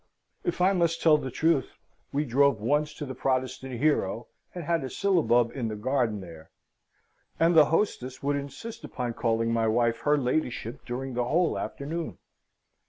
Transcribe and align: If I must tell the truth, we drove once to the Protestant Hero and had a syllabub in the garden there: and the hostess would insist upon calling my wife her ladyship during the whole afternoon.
If 0.43 0.61
I 0.61 0.73
must 0.73 0.99
tell 0.99 1.19
the 1.19 1.29
truth, 1.29 1.77
we 2.11 2.25
drove 2.25 2.59
once 2.59 2.91
to 2.95 3.05
the 3.05 3.13
Protestant 3.13 3.73
Hero 3.77 4.29
and 4.55 4.63
had 4.63 4.83
a 4.83 4.89
syllabub 4.89 5.51
in 5.53 5.67
the 5.67 5.75
garden 5.75 6.21
there: 6.21 6.49
and 7.39 7.53
the 7.53 7.65
hostess 7.65 8.23
would 8.23 8.35
insist 8.35 8.83
upon 8.83 9.13
calling 9.13 9.53
my 9.53 9.67
wife 9.67 9.99
her 9.99 10.17
ladyship 10.17 10.83
during 10.87 11.13
the 11.13 11.25
whole 11.25 11.55
afternoon. 11.55 12.17